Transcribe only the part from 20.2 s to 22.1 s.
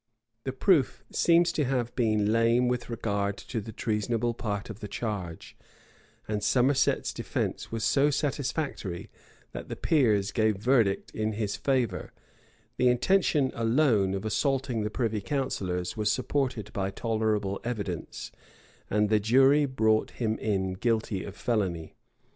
in guilty of felony.